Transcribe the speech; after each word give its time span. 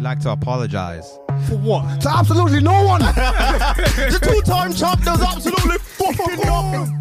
We 0.00 0.04
like 0.04 0.20
to 0.20 0.30
apologize. 0.30 1.18
For 1.46 1.58
what? 1.58 2.00
To 2.00 2.08
absolutely 2.08 2.62
no 2.62 2.86
one. 2.86 3.00
the 3.02 4.18
two-time 4.22 4.72
champ 4.72 5.04
does 5.04 5.20
absolutely 5.20 5.76
fucking 5.78 6.40
nothing. 6.40 6.96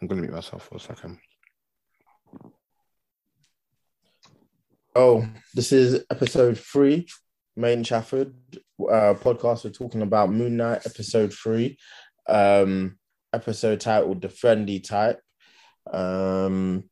I'm 0.00 0.08
gonna 0.08 0.22
mute 0.22 0.32
myself 0.32 0.62
for 0.62 0.76
a 0.76 0.80
second. 0.80 1.18
Oh, 4.96 5.28
this 5.52 5.72
is 5.72 6.06
episode 6.10 6.58
three, 6.58 7.06
Main 7.54 7.84
Chafford 7.84 8.32
uh, 8.80 9.14
podcast. 9.14 9.64
We're 9.64 9.70
talking 9.70 10.02
about 10.02 10.30
Moon 10.30 10.56
Knight, 10.56 10.86
episode 10.86 11.32
three, 11.32 11.76
um, 12.28 12.98
episode 13.32 13.80
titled 13.80 14.22
"The 14.22 14.28
Friendly 14.28 14.80
Type." 14.80 15.20
Um, 15.90 16.84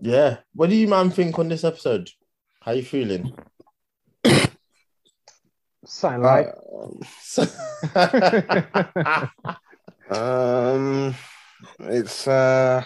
yeah, 0.00 0.38
what 0.54 0.70
do 0.70 0.76
you 0.76 0.88
man 0.88 1.10
think 1.10 1.38
on 1.38 1.48
this 1.48 1.64
episode? 1.64 2.10
How 2.60 2.72
you 2.72 2.82
feeling? 2.82 3.34
Something 5.84 6.22
like 6.22 6.48
Um, 10.10 11.14
it's 11.78 12.28
uh, 12.28 12.84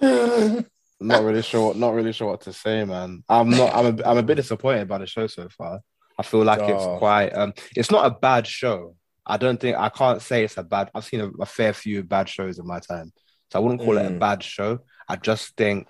not 0.00 1.22
really 1.22 1.42
sure. 1.42 1.74
Not 1.74 1.94
really 1.94 2.12
sure 2.12 2.28
what 2.28 2.42
to 2.42 2.52
say, 2.52 2.84
man. 2.84 3.24
I'm 3.28 3.50
not. 3.50 3.74
I'm 3.74 3.98
a. 3.98 4.04
I'm 4.04 4.18
a 4.18 4.22
bit 4.22 4.36
disappointed 4.36 4.88
by 4.88 4.98
the 4.98 5.06
show 5.06 5.26
so 5.26 5.48
far. 5.48 5.80
I 6.18 6.22
feel 6.22 6.42
like 6.44 6.60
Oh. 6.60 6.68
it's 6.68 6.98
quite. 6.98 7.30
Um, 7.30 7.52
it's 7.76 7.90
not 7.90 8.06
a 8.06 8.10
bad 8.10 8.46
show. 8.46 8.96
I 9.26 9.36
don't 9.36 9.58
think 9.60 9.76
I 9.76 9.88
can't 9.88 10.20
say 10.22 10.44
it's 10.44 10.58
a 10.58 10.62
bad. 10.62 10.90
I've 10.94 11.04
seen 11.04 11.20
a, 11.20 11.28
a 11.40 11.46
fair 11.46 11.72
few 11.72 12.02
bad 12.02 12.28
shows 12.28 12.58
in 12.58 12.66
my 12.66 12.78
time, 12.80 13.12
so 13.50 13.58
I 13.58 13.62
wouldn't 13.62 13.80
call 13.80 13.96
it 13.98 14.06
a 14.06 14.10
Mm. 14.10 14.18
bad 14.18 14.42
show. 14.42 14.80
I 15.08 15.16
just 15.16 15.56
think 15.56 15.86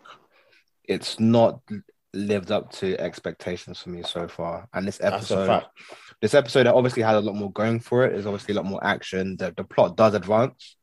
it's 0.85 1.19
not 1.19 1.61
lived 2.13 2.53
up 2.53 2.71
to 2.71 2.97
expectations 3.01 3.81
for 3.81 3.89
me 3.91 4.03
so 4.05 4.29
far. 4.29 4.69
And 4.73 4.87
this 4.87 5.01
episode, 5.03 5.65
this 6.23 6.35
episode 6.35 6.67
obviously 6.69 7.03
had 7.03 7.17
a 7.17 7.21
lot 7.21 7.35
more 7.35 7.51
going 7.51 7.81
for 7.81 8.05
it. 8.05 8.13
There's 8.13 8.27
obviously 8.27 8.53
a 8.55 8.57
lot 8.57 8.67
more 8.67 8.85
action. 8.85 9.37
The, 9.37 9.53
the 9.57 9.65
plot 9.65 9.97
does 9.97 10.15
advance, 10.15 10.77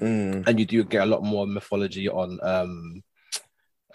Mm, 0.00 0.48
and 0.48 0.58
you 0.58 0.66
do 0.66 0.82
get 0.82 1.02
a 1.04 1.06
lot 1.06 1.22
more 1.22 1.46
mythology 1.46 2.08
on 2.08 2.38
um 2.42 3.02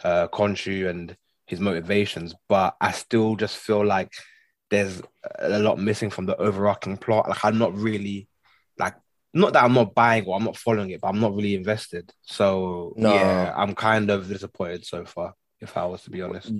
uh 0.03 0.27
Khonshu 0.29 0.87
and 0.89 1.17
his 1.45 1.59
motivations. 1.59 2.33
But 2.47 2.75
I 2.79 2.91
still 2.91 3.35
just 3.35 3.57
feel 3.57 3.85
like 3.85 4.11
there's 4.69 5.01
a 5.39 5.59
lot 5.59 5.79
missing 5.79 6.09
from 6.09 6.25
the 6.25 6.35
overarching 6.37 6.97
plot. 6.97 7.29
Like 7.29 7.43
I'm 7.43 7.57
not 7.57 7.75
really 7.75 8.27
like 8.77 8.95
not 9.33 9.53
that 9.53 9.63
I'm 9.63 9.73
not 9.73 9.93
buying 9.93 10.25
or 10.25 10.35
I'm 10.35 10.43
not 10.43 10.57
following 10.57 10.89
it, 10.89 11.01
but 11.01 11.09
I'm 11.09 11.19
not 11.19 11.35
really 11.35 11.55
invested. 11.55 12.11
So 12.23 12.93
No. 12.97 13.13
yeah, 13.13 13.53
I'm 13.55 13.75
kind 13.75 14.09
of 14.09 14.27
disappointed 14.27 14.85
so 14.85 15.05
far, 15.05 15.33
if 15.61 15.77
I 15.77 15.85
was 15.85 16.03
to 16.03 16.09
be 16.09 16.21
honest. 16.21 16.51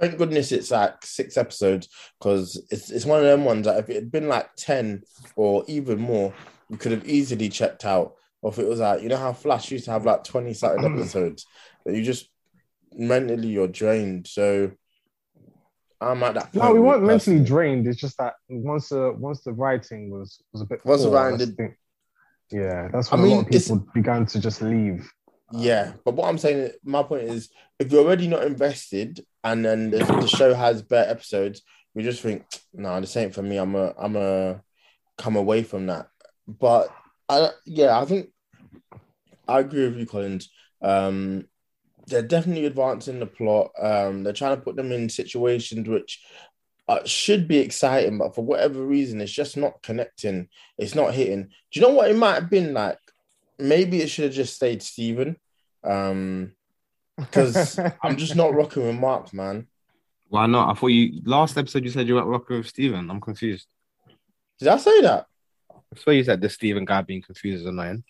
Thank 0.00 0.16
goodness 0.16 0.52
it's 0.52 0.70
like 0.70 1.04
six 1.04 1.36
episodes 1.36 1.88
because 2.20 2.62
it's 2.70 2.90
it's 2.90 3.04
one 3.04 3.18
of 3.18 3.24
them 3.24 3.44
ones 3.44 3.66
that 3.66 3.78
if 3.78 3.88
it 3.90 3.96
had 3.96 4.12
been 4.12 4.28
like 4.28 4.54
ten 4.56 5.02
or 5.34 5.64
even 5.66 5.98
more, 5.98 6.32
you 6.68 6.76
could 6.76 6.92
have 6.92 7.08
easily 7.08 7.48
checked 7.48 7.84
out. 7.84 8.14
Or 8.40 8.52
if 8.52 8.58
it 8.60 8.68
was 8.68 8.78
like 8.78 9.02
you 9.02 9.08
know 9.08 9.16
how 9.16 9.32
Flash 9.32 9.72
used 9.72 9.86
to 9.86 9.90
have 9.90 10.04
like 10.04 10.22
twenty 10.22 10.54
something 10.54 10.84
episodes 10.98 11.46
that 11.84 11.96
you 11.96 12.02
just 12.04 12.30
mentally 12.92 13.48
you're 13.48 13.66
drained. 13.68 14.28
So 14.28 14.70
I'm 16.00 16.22
at 16.22 16.34
that. 16.34 16.54
no, 16.54 16.72
we 16.72 16.80
weren't 16.80 17.02
mentally 17.02 17.40
drained. 17.40 17.86
It's 17.88 18.00
just 18.00 18.18
that 18.18 18.34
once 18.48 18.90
the 18.90 19.12
once 19.18 19.40
the 19.42 19.52
writing 19.52 20.10
was 20.10 20.40
was 20.52 20.62
a 20.62 20.64
bit 20.66 20.84
Once 20.84 21.02
the 21.02 21.10
writing 21.10 21.38
did- 21.38 21.74
yeah, 22.50 22.88
that's 22.92 23.12
I 23.12 23.16
when 23.16 23.24
a 23.24 23.26
mean, 23.28 23.36
lot 23.36 23.40
of 23.42 23.48
it's- 23.48 23.64
people 23.68 23.86
began 23.94 24.24
to 24.26 24.40
just 24.40 24.62
leave. 24.62 25.10
Yeah, 25.50 25.92
but 26.04 26.14
what 26.14 26.28
I'm 26.28 26.36
saying, 26.38 26.72
my 26.84 27.02
point 27.02 27.22
is, 27.22 27.48
if 27.78 27.90
you're 27.90 28.04
already 28.04 28.28
not 28.28 28.44
invested, 28.44 29.24
and 29.42 29.64
then 29.64 29.90
the, 29.90 29.98
the 29.98 30.26
show 30.26 30.52
has 30.54 30.82
better 30.82 31.10
episodes, 31.10 31.62
you 31.94 32.02
just 32.02 32.20
think, 32.20 32.44
no, 32.74 33.00
this 33.00 33.16
ain't 33.16 33.34
for 33.34 33.40
me. 33.42 33.56
I'm 33.56 33.74
a, 33.74 33.94
I'm 33.98 34.14
a 34.16 34.60
come 35.16 35.36
away 35.36 35.62
from 35.62 35.86
that. 35.86 36.08
But 36.46 36.90
I, 37.30 37.48
yeah, 37.64 37.98
I 37.98 38.04
think 38.04 38.28
I 39.48 39.60
agree 39.60 39.88
with 39.88 39.96
you, 39.96 40.04
Collins. 40.06 40.50
Um, 40.82 41.46
they're 42.08 42.22
definitely 42.22 42.66
advancing 42.66 43.20
the 43.20 43.26
plot. 43.26 43.70
Um, 43.78 44.22
they're 44.22 44.32
trying 44.32 44.56
to 44.56 44.62
put 44.62 44.76
them 44.76 44.92
in 44.92 45.08
situations 45.08 45.88
which 45.88 46.22
uh, 46.88 47.04
should 47.04 47.46
be 47.46 47.58
exciting, 47.58 48.18
but 48.18 48.34
for 48.34 48.44
whatever 48.44 48.82
reason, 48.82 49.20
it's 49.20 49.32
just 49.32 49.56
not 49.56 49.82
connecting. 49.82 50.48
It's 50.78 50.94
not 50.94 51.14
hitting. 51.14 51.44
Do 51.70 51.80
you 51.80 51.86
know 51.86 51.92
what 51.92 52.10
it 52.10 52.16
might 52.16 52.34
have 52.34 52.50
been 52.50 52.72
like? 52.72 52.98
maybe 53.58 54.00
it 54.00 54.08
should 54.08 54.24
have 54.24 54.34
just 54.34 54.54
stayed 54.54 54.82
Steven. 54.82 55.36
Um, 55.84 56.52
because 57.16 57.78
I'm 58.02 58.16
just 58.16 58.36
not 58.36 58.54
rocking 58.54 58.86
with 58.86 58.96
Mark, 58.96 59.34
man. 59.34 59.66
Why 60.28 60.46
not? 60.46 60.70
I 60.70 60.78
thought 60.78 60.88
you 60.88 61.22
last 61.24 61.56
episode 61.56 61.84
you 61.84 61.90
said 61.90 62.06
you 62.06 62.14
weren't 62.14 62.26
rocking 62.26 62.58
with 62.58 62.68
Steven. 62.68 63.10
I'm 63.10 63.20
confused. 63.20 63.66
Did 64.58 64.68
I 64.68 64.76
say 64.76 65.00
that? 65.02 65.26
I 65.70 65.98
swear 65.98 66.16
you 66.16 66.24
said 66.24 66.40
the 66.40 66.48
Steven 66.48 66.84
guy 66.84 67.02
being 67.02 67.22
confused 67.22 67.62
is 67.62 67.66
annoying. 67.66 68.04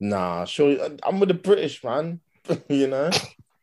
Nah, 0.00 0.44
sure. 0.44 0.88
I'm 1.02 1.20
with 1.20 1.28
the 1.28 1.34
British 1.34 1.82
man. 1.84 2.20
you 2.68 2.86
know. 2.86 3.10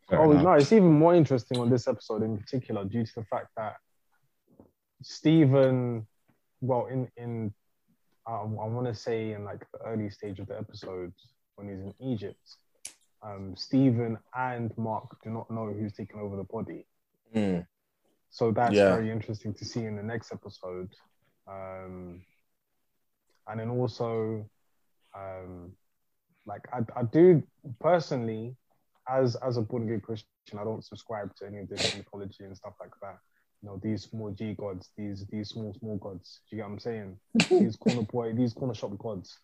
Fair 0.09 0.19
oh 0.21 0.31
enough. 0.31 0.43
no, 0.43 0.51
it's 0.53 0.71
even 0.71 0.91
more 0.91 1.15
interesting 1.15 1.59
on 1.59 1.69
this 1.69 1.87
episode 1.87 2.23
in 2.23 2.37
particular 2.37 2.83
due 2.85 3.05
to 3.05 3.11
the 3.15 3.23
fact 3.25 3.47
that 3.57 3.75
Steven, 5.01 6.07
well, 6.61 6.87
in 6.87 7.09
in 7.17 7.53
um, 8.25 8.57
I 8.61 8.65
want 8.65 8.87
to 8.87 8.95
say 8.95 9.33
in 9.33 9.43
like 9.43 9.65
the 9.73 9.79
early 9.85 10.09
stage 10.09 10.39
of 10.39 10.47
the 10.47 10.57
episode 10.57 11.13
when 11.55 11.67
he's 11.69 11.79
in 11.79 11.93
Egypt, 11.99 12.57
um, 13.21 13.55
Steven 13.57 14.17
and 14.35 14.71
Mark 14.77 15.17
do 15.23 15.29
not 15.29 15.49
know 15.51 15.67
who's 15.67 15.93
taking 15.93 16.19
over 16.19 16.37
the 16.37 16.43
body. 16.45 16.85
Mm, 17.35 17.65
So 18.29 18.51
that's 18.51 18.75
Yeah. 18.75 18.95
very 18.95 19.11
interesting 19.11 19.53
to 19.55 19.65
see 19.65 19.83
in 19.85 19.95
the 19.97 20.03
next 20.03 20.31
episode. 20.31 20.89
Um, 21.47 22.21
and 23.47 23.59
then 23.59 23.69
also, 23.69 24.49
um, 25.13 25.73
like 26.45 26.61
I, 26.71 26.79
I 26.99 27.03
do 27.03 27.43
personally, 27.81 28.55
as 29.09 29.35
as 29.37 29.57
a 29.57 29.61
born 29.61 29.83
again 29.83 30.01
Christian, 30.01 30.27
I 30.59 30.63
don't 30.63 30.83
subscribe 30.83 31.35
to 31.37 31.45
any 31.47 31.59
of 31.59 31.69
this 31.69 31.93
mythology 31.95 32.43
and 32.43 32.55
stuff 32.55 32.73
like 32.79 32.91
that. 33.01 33.17
You 33.61 33.69
know, 33.69 33.79
these 33.81 34.03
small 34.03 34.31
G 34.31 34.53
gods, 34.53 34.89
these 34.97 35.25
these 35.27 35.49
small 35.49 35.73
small 35.79 35.97
gods. 35.97 36.39
Do 36.49 36.55
you 36.55 36.61
get 36.61 36.67
what 36.67 36.73
I'm 36.73 36.79
saying? 36.79 37.17
these 37.49 37.75
corner 37.75 38.01
boy, 38.03 38.33
these 38.33 38.53
corner 38.53 38.73
shop 38.73 38.97
gods. 38.97 39.37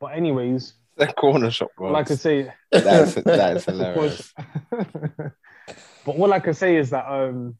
But 0.00 0.16
anyways, 0.16 0.74
The 0.96 1.06
corner 1.08 1.50
shop. 1.50 1.70
Bro. 1.76 1.88
all 1.88 1.96
I 1.96 2.04
could 2.04 2.18
say 2.20 2.52
That's 2.70 3.14
that 3.14 3.56
is 3.56 3.64
hilarious. 3.66 4.32
but 4.70 6.12
all 6.16 6.32
I 6.32 6.40
can 6.40 6.54
say 6.54 6.76
is 6.76 6.90
that 6.90 7.06
um, 7.06 7.56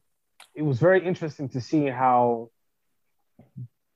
it 0.53 0.61
was 0.61 0.79
very 0.79 1.05
interesting 1.05 1.49
to 1.49 1.61
see 1.61 1.85
how 1.87 2.49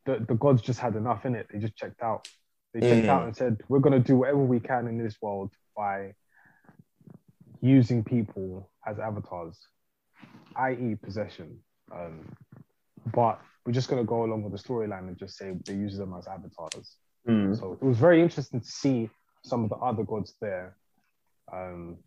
the, 0.05 0.23
the 0.27 0.35
gods 0.35 0.61
just 0.61 0.79
had 0.79 0.95
enough 0.95 1.25
in 1.25 1.35
it. 1.35 1.47
They 1.51 1.59
just 1.59 1.75
checked 1.75 2.01
out. 2.01 2.27
They 2.73 2.81
checked 2.81 3.07
Mm. 3.07 3.09
out 3.09 3.23
and 3.25 3.35
said, 3.35 3.61
"We're 3.67 3.79
going 3.79 3.99
to 4.01 4.07
do 4.07 4.17
whatever 4.17 4.37
we 4.43 4.59
can 4.59 4.87
in 4.87 4.97
this 5.03 5.17
world 5.21 5.51
by 5.75 6.13
using 7.61 8.03
people 8.03 8.69
as 8.85 8.99
avatars, 8.99 9.57
i.e., 10.55 10.95
possession." 11.01 11.59
Um, 11.91 12.25
but 13.13 13.39
we're 13.65 13.73
just 13.73 13.89
gonna 13.89 14.03
go 14.03 14.23
along 14.23 14.43
with 14.43 14.51
the 14.51 14.67
storyline 14.67 15.07
and 15.07 15.17
just 15.17 15.37
say 15.37 15.55
they 15.65 15.73
use 15.73 15.97
them 15.97 16.13
as 16.17 16.27
avatars. 16.27 16.95
Mm. 17.27 17.57
So 17.57 17.73
it 17.73 17.83
was 17.83 17.97
very 17.97 18.21
interesting 18.21 18.61
to 18.61 18.67
see 18.67 19.09
some 19.43 19.63
of 19.63 19.69
the 19.69 19.75
other 19.77 20.03
gods 20.03 20.35
there, 20.41 20.75
um, 21.51 21.97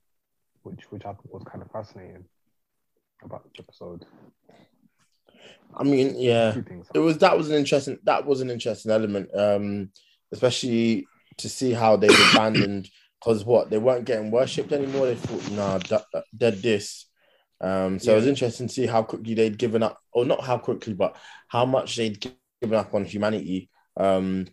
which 0.62 0.90
which 0.90 1.04
I 1.04 1.12
thought 1.12 1.32
was 1.32 1.44
kind 1.44 1.62
of 1.62 1.70
fascinating 1.70 2.24
about 3.22 3.44
the 3.44 3.50
episode. 3.62 4.04
I 5.74 5.84
mean, 5.84 6.14
yeah, 6.16 6.54
it 6.94 6.98
was 6.98 7.18
that 7.18 7.36
was 7.36 7.50
an 7.50 7.56
interesting 7.56 7.98
that 8.04 8.26
was 8.26 8.40
an 8.40 8.50
interesting 8.50 8.90
element, 8.90 9.30
um, 9.34 9.90
especially 10.32 11.06
to 11.38 11.48
see 11.48 11.72
how 11.72 11.96
they've 11.96 12.10
abandoned 12.32 12.88
because 13.22 13.44
what 13.44 13.70
they 13.70 13.78
weren't 13.78 14.04
getting 14.04 14.30
worshipped 14.30 14.72
anymore. 14.72 15.06
They 15.06 15.14
thought, 15.14 15.50
nah, 15.52 16.00
dead 16.36 16.60
this. 16.62 17.06
Um, 17.60 18.00
so 18.00 18.12
it 18.12 18.16
was 18.16 18.26
interesting 18.26 18.66
to 18.66 18.72
see 18.72 18.86
how 18.86 19.04
quickly 19.04 19.34
they'd 19.34 19.58
given 19.58 19.82
up, 19.82 19.98
or 20.12 20.24
not 20.24 20.42
how 20.42 20.58
quickly, 20.58 20.94
but 20.94 21.16
how 21.46 21.64
much 21.64 21.96
they'd 21.96 22.20
given 22.60 22.78
up 22.78 22.92
on 22.94 23.04
humanity. 23.04 23.70
Um, 23.96 24.48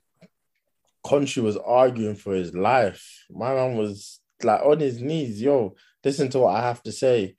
Khonshu 1.06 1.42
was 1.42 1.58
arguing 1.58 2.16
for 2.16 2.36
his 2.36 2.54
life. 2.54 3.26
My 3.32 3.56
man 3.56 3.78
was 3.78 4.20
like 4.44 4.62
on 4.62 4.80
his 4.80 5.02
knees, 5.02 5.42
yo. 5.42 5.76
Listen 6.04 6.30
to 6.30 6.40
what 6.40 6.56
I 6.56 6.62
have 6.62 6.84
to 6.84 6.92
say. 6.92 7.36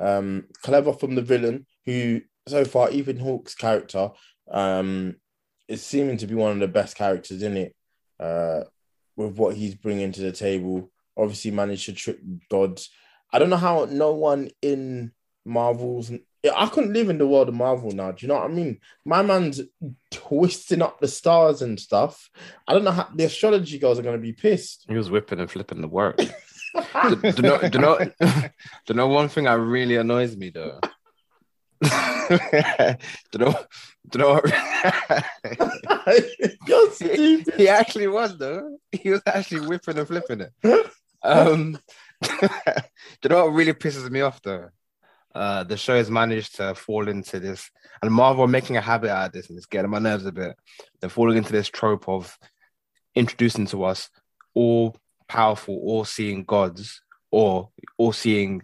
Um, 0.00 0.46
clever 0.62 0.92
from 0.92 1.14
the 1.14 1.22
villain, 1.22 1.66
who 1.84 2.22
so 2.48 2.64
far, 2.64 2.90
even 2.90 3.18
Hawke's 3.18 3.54
character, 3.54 4.10
um, 4.50 5.16
is 5.68 5.82
seeming 5.82 6.16
to 6.18 6.26
be 6.26 6.34
one 6.34 6.52
of 6.52 6.58
the 6.60 6.68
best 6.68 6.96
characters 6.96 7.42
in 7.42 7.56
it. 7.56 7.76
Uh, 8.18 8.62
with 9.16 9.36
what 9.36 9.56
he's 9.56 9.74
bringing 9.74 10.12
to 10.12 10.20
the 10.20 10.32
table, 10.32 10.90
obviously 11.16 11.50
managed 11.50 11.86
to 11.86 11.92
trick 11.92 12.18
gods. 12.50 12.90
I 13.32 13.38
don't 13.38 13.50
know 13.50 13.56
how 13.56 13.86
no 13.90 14.12
one 14.12 14.50
in 14.62 15.12
Marvel's. 15.44 16.10
I 16.54 16.66
couldn't 16.66 16.92
live 16.92 17.08
in 17.08 17.18
the 17.18 17.26
world 17.26 17.48
of 17.48 17.54
Marvel 17.54 17.90
now. 17.90 18.12
Do 18.12 18.24
you 18.24 18.28
know 18.28 18.34
what 18.34 18.50
I 18.50 18.52
mean? 18.52 18.80
My 19.04 19.22
man's 19.22 19.62
twisting 20.10 20.82
up 20.82 21.00
the 21.00 21.08
stars 21.08 21.62
and 21.62 21.80
stuff. 21.80 22.28
I 22.68 22.74
don't 22.74 22.84
know 22.84 22.90
how 22.90 23.08
the 23.14 23.24
astrology 23.24 23.78
girls 23.78 23.98
are 23.98 24.02
going 24.02 24.16
to 24.16 24.22
be 24.22 24.32
pissed. 24.32 24.84
He 24.86 24.94
was 24.94 25.10
whipping 25.10 25.40
and 25.40 25.50
flipping 25.50 25.80
the 25.80 25.88
work. 25.88 26.18
do, 27.08 27.32
do, 27.32 27.42
know, 27.42 27.58
do, 27.68 27.78
know, 27.78 27.98
do 28.20 28.50
you 28.88 28.94
know 28.94 29.08
one 29.08 29.28
thing 29.28 29.44
that 29.44 29.58
really 29.58 29.96
annoys 29.96 30.36
me 30.36 30.50
though? 30.50 30.80
Do 31.84 33.38
you 33.38 33.38
know, 33.38 33.54
do 34.08 34.18
you 34.18 34.18
know 34.18 34.34
what? 34.34 35.24
You're 36.66 36.92
stupid. 36.92 37.54
he 37.56 37.68
actually 37.68 38.08
was 38.08 38.36
though. 38.38 38.78
He 38.92 39.10
was 39.10 39.22
actually 39.26 39.66
whipping 39.66 39.98
and 39.98 40.08
flipping 40.08 40.40
it. 40.40 40.52
Um, 41.22 41.78
do 42.22 42.28
you 43.22 43.28
know 43.30 43.46
what 43.46 43.54
really 43.54 43.72
pisses 43.72 44.10
me 44.10 44.20
off 44.20 44.40
though? 44.42 44.68
Uh, 45.34 45.64
the 45.64 45.76
show 45.76 45.96
has 45.96 46.10
managed 46.10 46.56
to 46.56 46.74
fall 46.74 47.08
into 47.08 47.40
this, 47.40 47.68
and 48.00 48.12
Marvel 48.12 48.44
are 48.44 48.48
making 48.48 48.76
a 48.76 48.80
habit 48.80 49.10
out 49.10 49.26
of 49.26 49.32
this, 49.32 49.48
and 49.48 49.56
it's 49.56 49.66
getting 49.66 49.90
my 49.90 49.98
nerves 49.98 50.26
a 50.26 50.32
bit. 50.32 50.56
They're 51.00 51.10
falling 51.10 51.36
into 51.36 51.52
this 51.52 51.68
trope 51.68 52.08
of 52.08 52.38
introducing 53.16 53.66
to 53.66 53.84
us 53.84 54.10
all 54.54 54.96
powerful, 55.28 55.74
all 55.74 56.04
seeing 56.04 56.44
gods, 56.44 57.02
or 57.32 57.70
all 57.98 58.12
seeing 58.12 58.62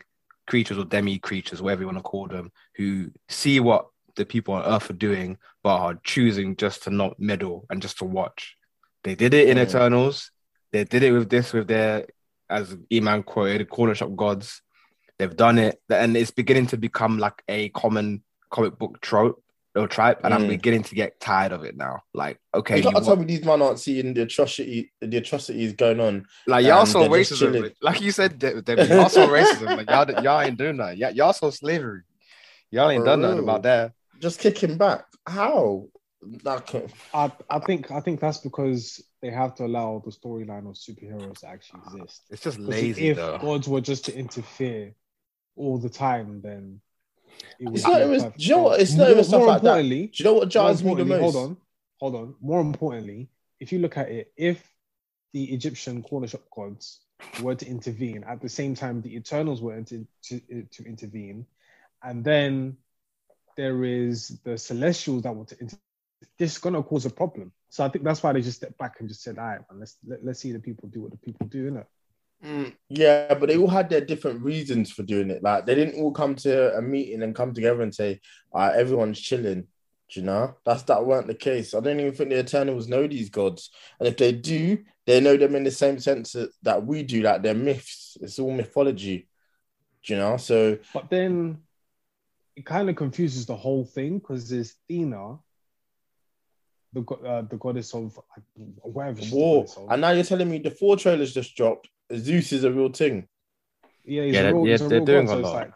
creatures 0.50 0.78
or 0.78 0.84
demi 0.84 1.16
creatures, 1.18 1.62
whatever 1.62 1.82
you 1.82 1.86
want 1.86 1.98
to 1.98 2.02
call 2.02 2.26
them, 2.26 2.50
who 2.74 3.10
see 3.28 3.60
what 3.60 3.86
the 4.16 4.26
people 4.26 4.54
on 4.54 4.64
Earth 4.64 4.90
are 4.90 5.04
doing, 5.08 5.38
but 5.62 5.76
are 5.76 6.00
choosing 6.02 6.56
just 6.56 6.82
to 6.82 6.90
not 6.90 7.20
meddle 7.20 7.66
and 7.70 7.80
just 7.80 7.98
to 7.98 8.04
watch. 8.04 8.56
They 9.04 9.14
did 9.14 9.32
it 9.32 9.48
in 9.48 9.56
Yeah. 9.56 9.62
Eternals. 9.62 10.32
They 10.72 10.82
did 10.84 11.04
it 11.04 11.12
with 11.12 11.30
this, 11.30 11.52
with 11.52 11.68
their, 11.68 12.06
as 12.48 12.74
Eman 12.90 13.24
quoted, 13.24 13.68
corner 13.68 13.94
shop 13.94 14.16
gods. 14.16 14.60
They've 15.18 15.36
done 15.36 15.58
it, 15.58 15.80
and 15.88 16.16
it's 16.16 16.32
beginning 16.32 16.66
to 16.68 16.76
become 16.76 17.18
like 17.18 17.42
a 17.48 17.68
common 17.68 18.22
comic 18.50 18.76
book 18.76 19.00
trope 19.00 19.42
or 19.74 19.86
tripe, 19.86 20.24
and 20.24 20.34
I'm 20.34 20.42
Mm. 20.44 20.48
beginning 20.48 20.82
to 20.84 20.94
get 20.94 21.20
tired 21.20 21.52
of 21.52 21.64
it 21.64 21.76
now. 21.76 22.02
Like, 22.12 22.38
okay, 22.54 22.78
You 22.78 22.84
you 22.84 22.90
can't 22.92 23.04
tell 23.04 23.16
me 23.16 23.24
these 23.24 23.44
men 23.44 23.62
aren't 23.62 23.78
seeing 23.78 24.14
the 24.14 24.22
atrocity, 24.22 24.92
the 25.00 25.16
atrocities 25.18 25.72
going 25.74 26.00
on. 26.00 26.26
like 26.46 26.64
y'all 26.66 26.86
saw 26.86 27.08
racism, 27.08 27.72
like 27.80 28.00
you 28.00 28.10
said, 28.10 28.38
De- 28.38 28.62
Debbie, 28.62 28.82
y'all 28.84 29.08
saw 29.08 29.26
racism, 29.28 29.76
but 29.76 29.88
y'all 29.88 30.24
y'all 30.24 30.40
ain't 30.40 30.58
doing 30.58 30.76
that. 30.78 30.96
Y'all, 30.98 31.12
y'all 31.12 31.32
saw 31.32 31.50
slavery. 31.50 32.02
Y'all 32.70 32.90
ain't 32.90 33.00
For 33.00 33.06
done 33.06 33.20
nothing 33.22 33.38
about 33.40 33.62
that. 33.62 33.92
Just 34.20 34.40
kicking 34.40 34.76
back. 34.76 35.04
How? 35.26 35.86
Like, 36.42 36.74
I, 37.14 37.32
I 37.48 37.58
think 37.60 37.90
I 37.90 38.00
think 38.00 38.20
that's 38.20 38.38
because 38.38 39.02
they 39.22 39.30
have 39.30 39.54
to 39.56 39.64
allow 39.64 40.02
the 40.04 40.10
storyline 40.10 40.68
of 40.68 40.74
superheroes 40.76 41.40
to 41.40 41.48
actually 41.48 41.80
exist. 41.86 42.22
It's 42.30 42.42
just 42.42 42.58
'Cause 42.58 42.68
lazy 42.68 43.08
if 43.08 43.16
though. 43.16 43.38
gods 43.38 43.68
were 43.68 43.80
just 43.80 44.04
to 44.06 44.14
interfere 44.14 44.94
all 45.56 45.78
the 45.78 45.88
time, 45.88 46.40
then 46.42 46.80
it 47.58 47.68
It's 47.74 47.84
not 47.84 48.00
even- 48.02 48.32
you 48.36 48.50
know 48.50 48.62
what? 48.62 48.80
It's 48.80 48.94
not 48.94 49.10
even 49.10 49.24
stuff 49.24 49.38
more 49.40 49.48
like 49.48 49.62
that. 49.62 49.68
importantly, 49.68 50.06
do 50.08 50.12
you 50.16 50.24
know 50.24 50.34
what 50.34 50.48
jars 50.48 50.82
me 50.84 50.94
the 50.94 51.04
most? 51.04 51.20
hold 51.20 51.36
on, 51.36 51.56
hold 52.00 52.14
on. 52.14 52.34
More 52.40 52.60
importantly, 52.60 53.28
if 53.58 53.72
you 53.72 53.78
look 53.78 53.96
at 53.96 54.08
it, 54.08 54.32
if 54.36 54.66
the 55.32 55.44
Egyptian 55.52 56.02
corner 56.02 56.26
shop 56.26 56.42
gods 56.54 57.00
were 57.42 57.54
to 57.54 57.66
intervene 57.66 58.24
at 58.24 58.40
the 58.40 58.48
same 58.48 58.74
time 58.74 59.02
the 59.02 59.14
Eternals 59.14 59.60
were 59.60 59.80
to, 59.82 60.06
to, 60.24 60.40
to 60.70 60.84
intervene, 60.84 61.46
and 62.02 62.24
then 62.24 62.76
there 63.56 63.84
is 63.84 64.38
the 64.44 64.56
Celestials 64.56 65.22
that 65.22 65.34
want 65.34 65.48
to 65.48 65.58
intervene, 65.60 65.80
this 66.38 66.52
is 66.52 66.58
going 66.58 66.74
to 66.74 66.82
cause 66.82 67.04
a 67.04 67.10
problem. 67.10 67.52
So 67.68 67.84
I 67.84 67.88
think 67.88 68.04
that's 68.04 68.22
why 68.22 68.32
they 68.32 68.40
just 68.40 68.56
stepped 68.58 68.78
back 68.78 68.96
and 69.00 69.08
just 69.08 69.22
said, 69.22 69.38
all 69.38 69.44
right, 69.44 69.60
man, 69.70 69.80
let's, 69.80 69.96
let, 70.06 70.24
let's 70.24 70.40
see 70.40 70.52
the 70.52 70.58
people 70.58 70.88
do 70.88 71.02
what 71.02 71.10
the 71.12 71.18
people 71.18 71.46
do, 71.46 71.70
innit? 71.70 71.86
Mm, 72.44 72.74
yeah, 72.88 73.34
but 73.34 73.48
they 73.48 73.58
all 73.58 73.68
had 73.68 73.90
their 73.90 74.00
different 74.00 74.42
reasons 74.42 74.90
for 74.90 75.02
doing 75.02 75.30
it. 75.30 75.42
Like 75.42 75.66
they 75.66 75.74
didn't 75.74 76.00
all 76.00 76.12
come 76.12 76.34
to 76.36 76.74
a 76.76 76.80
meeting 76.80 77.22
and 77.22 77.34
come 77.34 77.52
together 77.52 77.82
and 77.82 77.94
say, 77.94 78.20
"All 78.52 78.60
right, 78.60 78.76
everyone's 78.76 79.20
chilling." 79.20 79.66
Do 80.12 80.20
you 80.20 80.26
know? 80.26 80.56
That's 80.64 80.82
that 80.84 81.04
weren't 81.04 81.26
the 81.26 81.34
case. 81.34 81.74
I 81.74 81.80
don't 81.80 82.00
even 82.00 82.14
think 82.14 82.30
the 82.30 82.40
Eternals 82.40 82.88
know 82.88 83.06
these 83.06 83.28
gods, 83.28 83.70
and 83.98 84.08
if 84.08 84.16
they 84.16 84.32
do, 84.32 84.78
they 85.06 85.20
know 85.20 85.36
them 85.36 85.54
in 85.54 85.64
the 85.64 85.70
same 85.70 85.98
sense 85.98 86.32
that, 86.32 86.50
that 86.62 86.84
we 86.84 87.02
do. 87.02 87.22
Like 87.22 87.42
they're 87.42 87.54
myths. 87.54 88.16
It's 88.20 88.38
all 88.38 88.50
mythology. 88.52 89.28
Do 90.04 90.14
you 90.14 90.18
know? 90.18 90.36
So 90.38 90.78
But 90.94 91.10
then 91.10 91.58
it 92.56 92.64
kind 92.64 92.88
of 92.88 92.96
confuses 92.96 93.44
the 93.46 93.56
whole 93.56 93.84
thing 93.84 94.18
because 94.18 94.48
there's 94.48 94.76
Thena, 94.88 95.38
the 96.92 97.02
uh, 97.02 97.42
the 97.42 97.56
goddess 97.56 97.94
of 97.94 98.18
like, 98.36 98.44
whatever. 98.82 99.20
war, 99.30 99.64
of. 99.64 99.90
and 99.90 100.00
now 100.00 100.10
you're 100.10 100.24
telling 100.24 100.50
me 100.50 100.58
the 100.58 100.70
Thor 100.70 100.96
trailers 100.96 101.34
just 101.34 101.54
dropped. 101.54 101.88
Zeus 102.16 102.52
is 102.52 102.64
a 102.64 102.72
real 102.72 102.90
thing. 102.90 103.26
Yeah, 104.04 104.24
he's 104.24 104.34
Yeah, 104.34 104.40
a 104.40 104.44
they- 104.44 104.52
real, 104.52 104.66
yeah, 104.66 104.72
he's 104.72 104.80
a 104.82 104.88
they're 104.88 104.98
real 104.98 105.06
doing 105.06 105.26
god, 105.26 105.32
a 105.32 105.36
so 105.36 105.48
lot. 105.48 105.54
like, 105.54 105.72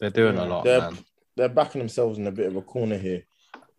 They're 0.00 0.10
doing 0.10 0.36
a 0.38 0.44
lot, 0.44 0.64
they're- 0.64 0.80
man. 0.80 0.98
they're 1.36 1.48
backing 1.48 1.80
themselves 1.80 2.18
in 2.18 2.26
a 2.26 2.32
bit 2.32 2.46
of 2.46 2.56
a 2.56 2.62
corner 2.62 2.96
here. 2.98 3.24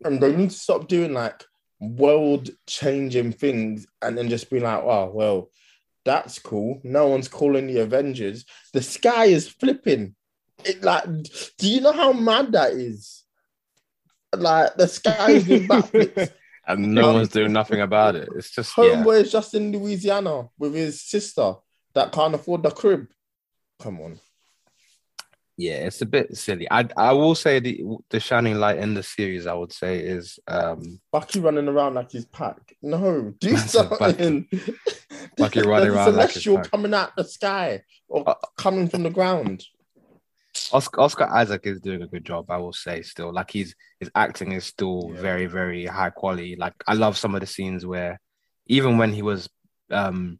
And 0.03 0.21
they 0.21 0.35
need 0.35 0.51
to 0.51 0.57
stop 0.57 0.87
doing 0.87 1.13
like 1.13 1.43
world 1.79 2.49
changing 2.67 3.31
things 3.33 3.87
and 4.01 4.17
then 4.17 4.29
just 4.29 4.49
be 4.49 4.59
like, 4.59 4.83
oh, 4.83 5.11
well, 5.13 5.49
that's 6.05 6.39
cool. 6.39 6.79
No 6.83 7.07
one's 7.07 7.27
calling 7.27 7.67
the 7.67 7.79
Avengers. 7.81 8.45
The 8.73 8.81
sky 8.81 9.25
is 9.25 9.47
flipping. 9.47 10.15
It 10.65 10.81
like, 10.83 11.03
do 11.57 11.67
you 11.69 11.81
know 11.81 11.91
how 11.91 12.13
mad 12.13 12.51
that 12.53 12.73
is? 12.73 13.23
Like 14.35 14.75
the 14.75 14.87
sky 14.87 15.31
is 15.31 15.43
doing 15.45 15.67
backflips. 15.67 16.31
And 16.69 16.93
no 16.93 17.07
Um, 17.11 17.15
one's 17.15 17.29
doing 17.29 17.53
nothing 17.53 17.79
about 17.79 18.17
it. 18.17 18.27
It's 18.35 18.51
just 18.51 18.77
yeah. 18.77 18.83
Homeboy 18.83 19.21
is 19.21 19.31
just 19.31 19.53
in 19.53 19.71
Louisiana 19.71 20.49
with 20.59 20.73
his 20.73 21.01
sister 21.01 21.53
that 21.97 22.11
can't 22.11 22.35
afford 22.35 22.61
the 22.63 22.69
crib. 22.71 23.07
Come 23.81 23.99
on. 24.01 24.19
yeah, 25.57 25.85
it's 25.87 26.01
a 26.01 26.05
bit 26.05 26.37
silly. 26.37 26.67
I 26.69 26.87
I 26.95 27.11
will 27.13 27.35
say 27.35 27.59
the 27.59 27.83
the 28.09 28.19
shining 28.19 28.55
light 28.55 28.77
in 28.77 28.93
the 28.93 29.03
series, 29.03 29.47
I 29.47 29.53
would 29.53 29.73
say, 29.73 29.99
is 29.99 30.39
um 30.47 30.99
Bucky 31.11 31.39
running 31.39 31.67
around 31.67 31.95
like 31.95 32.11
he's 32.11 32.25
pack. 32.25 32.75
No, 32.81 33.33
do 33.39 33.49
That's 33.51 33.75
a 33.75 33.83
Bucky. 33.83 34.03
something. 34.05 34.47
Bucky 35.37 35.61
running 35.61 35.89
around 35.93 36.11
celestial 36.13 36.61
coming 36.61 36.93
out 36.93 37.15
the 37.15 37.23
sky 37.23 37.81
or 38.07 38.29
Uh, 38.29 38.35
coming 38.57 38.87
from 38.89 39.03
the 39.03 39.09
ground. 39.09 39.63
Oscar, 40.71 41.01
Oscar 41.01 41.25
Isaac 41.41 41.61
is 41.65 41.79
doing 41.79 42.01
a 42.01 42.07
good 42.07 42.25
job, 42.25 42.49
I 42.49 42.57
will 42.57 42.73
say. 42.73 43.01
Still, 43.03 43.31
like 43.31 43.49
he's 43.51 43.75
his 43.99 44.09
acting 44.15 44.51
is 44.53 44.65
still 44.65 45.09
Yeah. 45.13 45.21
very 45.21 45.45
very 45.47 45.85
high 45.85 46.09
quality. 46.11 46.55
Like 46.55 46.73
I 46.87 46.93
love 46.93 47.17
some 47.17 47.33
of 47.35 47.41
the 47.41 47.47
scenes 47.55 47.85
where 47.85 48.19
even 48.67 48.97
when 48.99 49.11
he 49.13 49.21
was 49.21 49.49
um 49.91 50.39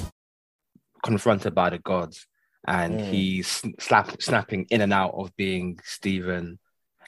Confronted 1.03 1.55
by 1.55 1.69
the 1.71 1.79
gods 1.79 2.27
and 2.67 2.99
Mm. 2.99 3.05
he's 3.05 3.63
slap, 3.79 4.21
snapping 4.21 4.67
in 4.69 4.81
and 4.81 4.93
out 4.93 5.13
of 5.15 5.35
being 5.35 5.79
Steven 5.83 6.59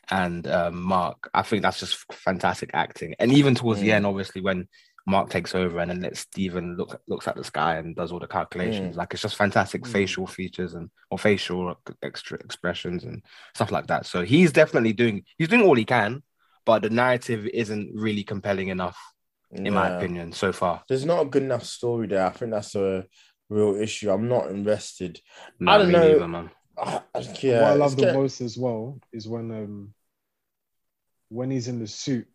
and 0.10 0.48
um, 0.48 0.82
Mark. 0.82 1.30
I 1.34 1.44
think 1.44 1.62
that's 1.62 1.80
just 1.80 2.12
fantastic 2.12 2.72
acting. 2.74 3.16
And 3.20 3.32
even 3.32 3.54
towards 3.56 3.80
the 3.82 3.90
Mm. 3.90 3.94
end, 3.94 4.06
obviously, 4.08 4.42
when 4.42 4.68
Mark 5.06 5.30
takes 5.30 5.54
over 5.54 5.80
and 5.80 5.92
then 5.92 6.02
lets 6.02 6.22
Steven 6.22 6.76
look 6.76 7.02
looks 7.08 7.28
at 7.28 7.36
the 7.36 7.44
sky 7.44 7.78
and 7.78 7.96
does 7.96 8.12
all 8.12 8.20
the 8.20 8.28
calculations, 8.28 8.96
Mm. 8.96 8.98
like 8.98 9.14
it's 9.14 9.22
just 9.22 9.36
fantastic 9.36 9.84
Mm. 9.84 9.92
facial 9.92 10.26
features 10.26 10.74
and 10.74 10.90
or 11.12 11.20
facial 11.20 11.78
extra 12.02 12.40
expressions 12.40 13.04
and 13.04 13.22
stuff 13.54 13.72
like 13.72 13.88
that. 13.88 14.06
So 14.08 14.24
he's 14.24 14.52
definitely 14.52 14.94
doing 14.94 15.24
he's 15.38 15.50
doing 15.50 15.62
all 15.64 15.76
he 15.76 15.86
can, 15.86 16.24
but 16.66 16.82
the 16.82 16.90
narrative 16.90 17.46
isn't 17.48 17.92
really 17.94 18.24
compelling 18.24 18.70
enough, 18.70 18.98
in 19.52 19.74
my 19.74 19.90
opinion, 19.90 20.32
so 20.32 20.52
far. 20.52 20.84
There's 20.88 21.06
not 21.06 21.22
a 21.22 21.30
good 21.30 21.44
enough 21.44 21.64
story 21.66 22.08
there. 22.08 22.26
I 22.26 22.32
think 22.32 22.52
that's 22.52 22.74
a 22.76 23.06
real 23.54 23.76
issue. 23.76 24.12
I'm 24.12 24.28
not 24.28 24.50
invested. 24.50 25.22
No, 25.60 25.72
I 25.72 25.78
don't 25.78 25.92
know. 25.92 26.08
neither, 26.12 26.28
man. 26.28 26.50
I- 26.78 27.02
I- 27.14 27.20
yeah, 27.42 27.62
what 27.62 27.72
I 27.72 27.74
love 27.76 27.96
the 27.96 28.04
get- 28.04 28.16
most 28.16 28.42
as 28.42 28.58
well 28.58 29.00
is 29.12 29.28
when 29.28 29.52
um 29.52 29.94
when 31.30 31.50
he's 31.52 31.68
in 31.68 31.80
the 31.80 31.88
suit. 31.88 32.28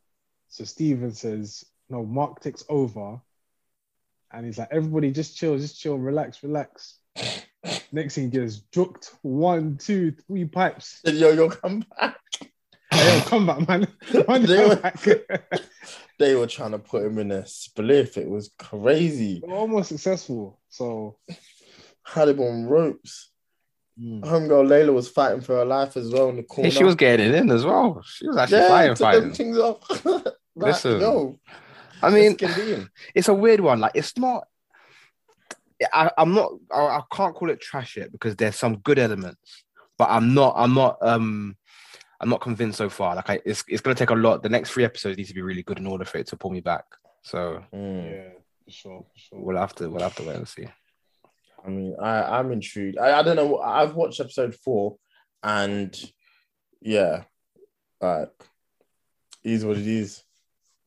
So 0.48 0.64
Steven 0.64 1.12
says, 1.12 1.64
no, 1.90 2.04
Mark 2.04 2.40
takes 2.40 2.64
over. 2.68 3.20
And 4.30 4.44
he's 4.44 4.58
like, 4.58 4.68
everybody 4.70 5.10
just 5.10 5.36
chill, 5.36 5.56
just 5.58 5.80
chill, 5.80 5.96
relax, 5.98 6.42
relax. 6.42 6.98
Next 7.92 8.14
thing 8.14 8.24
he 8.24 8.30
gets 8.30 8.60
juked 8.72 9.10
one, 9.22 9.76
two, 9.78 10.12
three 10.26 10.44
pipes. 10.44 11.00
Yo, 11.04 11.30
yo, 11.32 11.48
come 11.48 11.84
back. 11.98 12.16
Hey, 13.08 13.18
yo, 13.18 13.24
come 13.24 13.46
back, 13.46 13.66
man. 13.66 13.88
Man, 14.28 14.42
They 14.42 14.66
were- 14.66 14.92
They 16.18 16.34
were 16.34 16.46
trying 16.48 16.72
to 16.72 16.78
put 16.78 17.04
him 17.04 17.18
in 17.18 17.30
a 17.30 17.42
spliff. 17.42 18.16
It 18.16 18.28
was 18.28 18.50
crazy. 18.58 19.40
They're 19.40 19.54
almost 19.54 19.88
successful. 19.90 20.58
So 20.68 21.16
Had 22.04 22.28
him 22.30 22.40
on 22.40 22.66
ropes. 22.66 23.30
mm. 23.98 24.22
Homegirl 24.22 24.66
Layla 24.66 24.92
was 24.92 25.08
fighting 25.08 25.40
for 25.42 25.54
her 25.56 25.64
life 25.64 25.96
as 25.96 26.10
well 26.10 26.28
in 26.30 26.36
the 26.36 26.42
corner. 26.42 26.68
Hey, 26.70 26.76
she 26.76 26.84
was 26.84 26.96
getting 26.96 27.28
it 27.28 27.34
in 27.36 27.50
as 27.50 27.64
well. 27.64 28.02
She 28.04 28.26
was 28.26 28.36
actually 28.36 28.58
yeah, 28.58 28.68
fighting, 28.68 28.94
took 28.96 28.98
fighting. 28.98 29.32
things 29.32 29.58
off. 29.58 30.04
like, 30.04 30.24
Listen, 30.56 31.00
yo, 31.00 31.38
I 32.02 32.10
mean, 32.10 32.36
let's 32.40 32.56
get 32.56 32.58
in. 32.68 32.88
it's 33.14 33.28
a 33.28 33.34
weird 33.34 33.60
one. 33.60 33.78
Like, 33.80 33.92
it's 33.94 34.18
not. 34.18 34.44
I, 35.94 36.10
I'm 36.18 36.34
not. 36.34 36.50
I, 36.72 36.80
I 36.80 37.02
can't 37.12 37.34
call 37.34 37.50
it 37.50 37.60
trash 37.60 37.96
yet 37.96 38.10
because 38.10 38.34
there's 38.34 38.56
some 38.56 38.78
good 38.78 38.98
elements, 38.98 39.62
but 39.96 40.10
I'm 40.10 40.34
not. 40.34 40.54
I'm 40.56 40.74
not. 40.74 40.98
Um, 41.00 41.56
I'm 42.20 42.28
not 42.28 42.40
convinced 42.40 42.78
so 42.78 42.88
far. 42.88 43.14
Like, 43.16 43.30
I, 43.30 43.40
it's 43.44 43.64
it's 43.68 43.80
gonna 43.80 43.94
take 43.94 44.10
a 44.10 44.14
lot. 44.14 44.42
The 44.42 44.48
next 44.48 44.70
three 44.70 44.84
episodes 44.84 45.16
need 45.16 45.28
to 45.28 45.34
be 45.34 45.42
really 45.42 45.62
good 45.62 45.78
in 45.78 45.86
order 45.86 46.04
for 46.04 46.18
it 46.18 46.26
to 46.28 46.36
pull 46.36 46.50
me 46.50 46.60
back. 46.60 46.84
So 47.22 47.62
Mm. 47.72 48.10
yeah, 48.10 48.30
for 48.64 48.70
sure, 48.70 49.00
for 49.12 49.18
sure. 49.18 49.40
we'll 49.40 49.56
have 49.56 49.74
to. 49.76 49.88
We'll 49.88 50.02
have 50.02 50.16
to 50.16 50.22
wait 50.24 50.36
and 50.36 50.48
see. 50.48 50.66
I 51.64 51.68
mean, 51.70 51.96
I, 52.00 52.38
I'm 52.38 52.52
intrigued. 52.52 52.98
I, 52.98 53.18
I 53.18 53.22
don't 53.22 53.36
know. 53.36 53.58
I've 53.58 53.94
watched 53.94 54.20
episode 54.20 54.54
four, 54.54 54.96
and 55.42 55.94
yeah, 56.80 57.24
like, 58.00 58.30
is 59.44 59.64
what 59.64 59.76
it 59.76 59.86
is. 59.86 60.22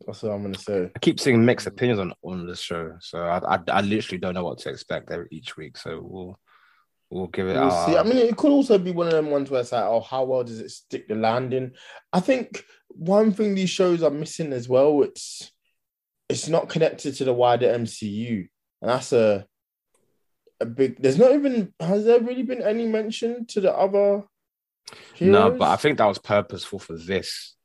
That's 0.05 0.23
what 0.23 0.31
I'm 0.31 0.41
gonna 0.41 0.57
say. 0.57 0.89
I 0.95 0.99
keep 0.99 1.19
seeing 1.19 1.45
mixed 1.45 1.67
opinions 1.67 1.99
on 1.99 2.13
on 2.23 2.47
the 2.47 2.55
show, 2.55 2.95
so 2.99 3.19
I 3.19 3.55
I, 3.55 3.59
I 3.67 3.81
literally 3.81 4.17
don't 4.19 4.33
know 4.33 4.43
what 4.43 4.57
to 4.59 4.69
expect 4.69 5.11
every, 5.11 5.27
each 5.31 5.55
week. 5.57 5.77
So 5.77 5.99
we'll 6.01 6.39
we'll 7.11 7.27
give 7.27 7.47
it. 7.47 7.53
We'll 7.53 7.69
our, 7.69 7.87
see. 7.87 7.97
I 7.97 8.03
mean, 8.03 8.17
it 8.17 8.37
could 8.37 8.51
also 8.51 8.77
be 8.77 8.91
one 8.91 9.07
of 9.07 9.13
them 9.13 9.29
ones 9.29 9.51
where 9.51 9.61
it's 9.61 9.71
like, 9.71 9.83
oh, 9.83 9.99
how 10.01 10.23
well 10.23 10.43
does 10.43 10.59
it 10.59 10.71
stick 10.71 11.07
the 11.07 11.15
landing? 11.15 11.71
I 12.11 12.19
think 12.19 12.63
one 12.87 13.31
thing 13.33 13.53
these 13.53 13.69
shows 13.69 14.01
are 14.01 14.09
missing 14.09 14.53
as 14.53 14.67
well, 14.67 15.03
it's 15.03 15.51
it's 16.29 16.47
not 16.47 16.69
connected 16.69 17.13
to 17.15 17.25
the 17.25 17.33
wider 17.33 17.67
MCU, 17.67 18.47
and 18.81 18.89
that's 18.89 19.11
a 19.13 19.45
a 20.59 20.65
big. 20.65 21.01
There's 21.01 21.17
not 21.19 21.33
even 21.33 21.73
has 21.79 22.05
there 22.05 22.19
really 22.19 22.43
been 22.43 22.61
any 22.61 22.87
mention 22.87 23.45
to 23.47 23.61
the 23.61 23.73
other. 23.75 24.23
No, 25.19 25.51
but 25.51 25.69
I 25.69 25.75
think 25.75 25.97
that 25.99 26.05
was 26.07 26.17
purposeful 26.17 26.79
for 26.79 26.97
this. 26.97 27.55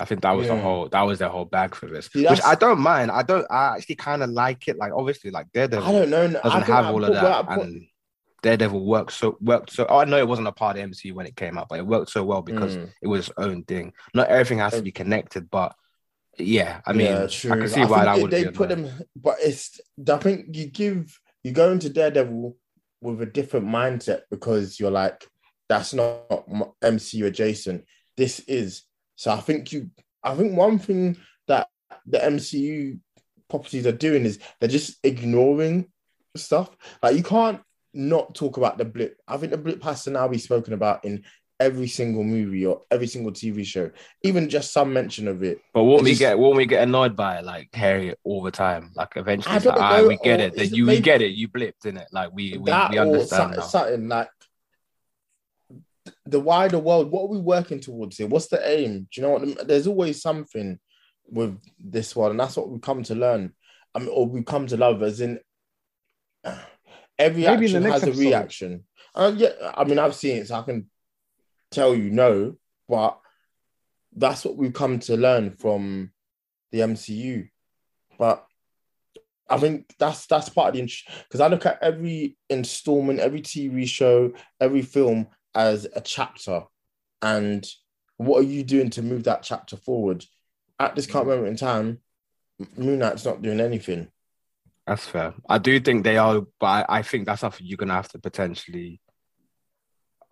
I 0.00 0.06
think 0.06 0.22
that 0.22 0.32
was 0.32 0.48
the 0.48 0.56
whole 0.56 0.88
that 0.88 1.02
was 1.02 1.20
their 1.20 1.28
whole 1.28 1.44
bag 1.44 1.74
for 1.74 1.86
this, 1.86 2.10
See, 2.12 2.26
which 2.26 2.42
I 2.44 2.56
don't 2.56 2.80
mind. 2.80 3.10
I 3.10 3.22
don't. 3.22 3.46
I 3.50 3.76
actually 3.76 3.94
kind 3.94 4.22
of 4.22 4.30
like 4.30 4.66
it. 4.68 4.76
Like 4.76 4.92
obviously, 4.92 5.30
like 5.30 5.50
Daredevil 5.52 5.86
I 5.86 5.92
don't 5.92 6.10
know. 6.10 6.28
doesn't 6.28 6.46
I 6.46 6.60
have 6.60 6.86
I 6.86 6.88
all 6.88 6.98
put- 6.98 7.08
of 7.10 7.14
that, 7.14 7.46
put- 7.46 7.66
and 7.66 7.86
Daredevil 8.44 8.84
worked 8.84 9.12
so 9.12 9.38
worked 9.40 9.72
so. 9.72 9.86
Oh, 9.88 9.98
I 9.98 10.04
know 10.04 10.18
it 10.18 10.28
wasn't 10.28 10.48
a 10.48 10.52
part 10.52 10.76
of 10.76 10.84
MCU 10.90 11.14
when 11.14 11.26
it 11.26 11.34
came 11.34 11.56
out, 11.56 11.68
but 11.70 11.78
it 11.78 11.86
worked 11.86 12.10
so 12.10 12.22
well 12.22 12.42
because 12.42 12.76
Mm. 12.76 12.90
it 13.02 13.08
was 13.08 13.20
its 13.28 13.32
own 13.38 13.64
thing. 13.64 13.94
Not 14.12 14.28
everything 14.28 14.58
has 14.58 14.74
to 14.74 14.82
be 14.82 14.92
connected, 14.92 15.48
but 15.50 15.74
yeah, 16.38 16.82
I 16.86 16.92
mean, 16.92 17.06
yeah, 17.06 17.22
I 17.24 17.56
can 17.56 17.68
see 17.68 17.84
why 17.86 18.04
that 18.04 18.16
they- 18.16 18.22
would 18.22 18.30
they 18.30 18.44
be. 18.44 18.50
put 18.50 18.68
them, 18.68 18.86
but 19.16 19.36
it's. 19.40 19.80
I 20.10 20.18
think 20.18 20.54
you 20.54 20.66
give 20.66 21.18
you 21.42 21.52
go 21.52 21.72
into 21.72 21.88
Daredevil 21.88 22.54
with 23.00 23.22
a 23.22 23.26
different 23.26 23.66
mindset 23.66 24.22
because 24.30 24.78
you're 24.78 24.90
like, 24.90 25.26
that's 25.70 25.94
not 25.94 26.28
MCU 26.82 27.24
adjacent. 27.26 27.84
This 28.18 28.40
is. 28.40 28.82
So 29.16 29.30
I 29.32 29.40
think 29.40 29.72
you. 29.72 29.90
I 30.22 30.34
think 30.34 30.54
one 30.54 30.78
thing 30.78 31.16
that 31.48 31.68
the 32.06 32.18
MCU 32.18 32.98
properties 33.48 33.86
are 33.86 33.92
doing 33.92 34.24
is 34.26 34.38
they're 34.60 34.68
just 34.68 34.98
ignoring 35.02 35.86
stuff. 36.36 36.76
Like 37.02 37.16
you 37.16 37.22
can't 37.22 37.60
not 37.94 38.34
talk 38.34 38.56
about 38.56 38.78
the 38.78 38.84
blip. 38.84 39.20
I 39.26 39.36
think 39.36 39.52
the 39.52 39.58
blip 39.58 39.82
has 39.84 40.04
to 40.04 40.10
now 40.10 40.28
be 40.28 40.38
spoken 40.38 40.72
about 40.72 41.04
in 41.04 41.24
every 41.60 41.86
single 41.86 42.24
movie 42.24 42.66
or 42.66 42.82
every 42.90 43.06
single 43.06 43.30
TV 43.32 43.64
show, 43.64 43.90
even 44.22 44.48
just 44.48 44.72
some 44.72 44.92
mention 44.92 45.28
of 45.28 45.42
it. 45.42 45.60
But 45.72 45.84
won't 45.84 46.02
we 46.02 46.10
just- 46.10 46.20
get 46.20 46.38
won't 46.38 46.56
we 46.56 46.66
get 46.66 46.82
annoyed 46.82 47.14
by 47.14 47.38
it, 47.38 47.44
like 47.44 47.68
it 47.72 48.18
all 48.24 48.42
the 48.42 48.50
time? 48.50 48.90
Like 48.94 49.12
eventually, 49.16 49.54
I 49.54 49.58
like, 49.58 49.78
"Ah, 49.78 49.96
know, 49.98 50.08
we 50.08 50.16
get 50.18 50.40
it. 50.40 50.56
That 50.56 50.72
you 50.72 50.84
we 50.84 50.94
maybe- 50.94 51.02
get 51.02 51.22
it. 51.22 51.32
You 51.32 51.48
blipped 51.48 51.86
in 51.86 51.96
it. 51.96 52.08
Like 52.12 52.30
we 52.32 52.52
we, 52.58 52.72
we 52.90 52.98
understand 52.98 53.62
something, 53.62 54.08
like 54.08 54.28
the 56.26 56.40
wider 56.40 56.78
world. 56.78 57.10
What 57.10 57.22
are 57.22 57.28
we 57.28 57.38
working 57.38 57.80
towards 57.80 58.18
here? 58.18 58.26
What's 58.26 58.48
the 58.48 58.66
aim? 58.68 59.08
Do 59.12 59.20
you 59.20 59.22
know 59.22 59.30
what? 59.30 59.66
There's 59.68 59.86
always 59.86 60.20
something 60.20 60.78
with 61.26 61.58
this 61.78 62.14
one, 62.14 62.32
and 62.32 62.40
that's 62.40 62.56
what 62.56 62.68
we 62.68 62.78
come 62.80 63.02
to 63.04 63.14
learn. 63.14 63.54
I 63.94 64.00
mean, 64.00 64.08
or 64.08 64.26
we 64.26 64.42
come 64.42 64.66
to 64.66 64.76
love, 64.76 65.02
as 65.02 65.20
in 65.20 65.38
every 67.18 67.42
Maybe 67.42 67.66
action 67.66 67.82
has 67.84 68.02
a 68.02 68.12
reaction. 68.12 68.84
Uh, 69.14 69.32
yeah, 69.36 69.50
I 69.76 69.84
mean, 69.84 69.98
I've 69.98 70.14
seen 70.14 70.38
it, 70.38 70.48
so 70.48 70.56
I 70.56 70.62
can 70.62 70.90
tell 71.70 71.94
you 71.94 72.10
no, 72.10 72.56
but 72.88 73.18
that's 74.14 74.44
what 74.44 74.56
we've 74.56 74.72
come 74.72 74.98
to 75.00 75.16
learn 75.16 75.50
from 75.50 76.10
the 76.72 76.80
MCU. 76.80 77.48
But 78.18 78.46
I 79.48 79.58
think 79.58 79.94
that's 79.98 80.26
that's 80.26 80.48
part 80.48 80.68
of 80.68 80.74
the 80.74 80.92
because 81.24 81.40
I 81.40 81.48
look 81.48 81.66
at 81.66 81.82
every 81.82 82.36
installment, 82.48 83.20
every 83.20 83.40
TV 83.40 83.86
show, 83.86 84.32
every 84.60 84.82
film 84.82 85.28
as 85.54 85.86
a 85.94 86.00
chapter, 86.00 86.62
and 87.22 87.66
what 88.16 88.40
are 88.40 88.46
you 88.46 88.62
doing 88.62 88.90
to 88.90 89.02
move 89.02 89.24
that 89.24 89.42
chapter 89.42 89.76
forward? 89.76 90.24
At 90.80 90.96
this 90.96 91.06
current 91.06 91.28
moment 91.28 91.48
in 91.48 91.56
time, 91.56 92.00
Moon 92.76 92.98
Knight's 92.98 93.24
not 93.24 93.42
doing 93.42 93.60
anything. 93.60 94.08
That's 94.86 95.06
fair. 95.06 95.34
I 95.48 95.58
do 95.58 95.80
think 95.80 96.04
they 96.04 96.18
are, 96.18 96.42
but 96.60 96.86
I, 96.88 97.02
think 97.02 97.26
that's 97.26 97.40
something 97.40 97.66
you're 97.66 97.78
gonna 97.78 97.94
have 97.94 98.08
to 98.08 98.18
potentially 98.18 99.00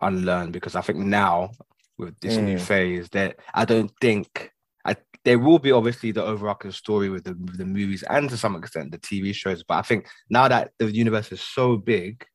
unlearn 0.00 0.50
because 0.50 0.76
I 0.76 0.82
think 0.82 0.98
now 0.98 1.52
with 1.98 2.18
this 2.20 2.36
new 2.36 2.56
Mm. 2.56 2.60
phase 2.60 3.08
that 3.10 3.36
I 3.54 3.64
don't 3.64 3.90
think 4.00 4.50
I 4.84 4.96
there 5.24 5.38
will 5.38 5.58
be 5.60 5.70
obviously 5.72 6.10
the 6.10 6.24
overarching 6.24 6.72
story 6.72 7.08
with 7.08 7.24
the 7.24 7.34
with 7.34 7.56
the 7.56 7.64
movies 7.64 8.02
and 8.02 8.28
to 8.28 8.36
some 8.36 8.56
extent 8.56 8.90
the 8.90 8.98
TV 8.98 9.34
shows, 9.34 9.62
but 9.62 9.74
I 9.74 9.82
think 9.82 10.06
now 10.28 10.48
that 10.48 10.72
the 10.78 10.92
universe 10.92 11.30
is 11.32 11.40
so 11.40 11.76
big, 11.76 12.26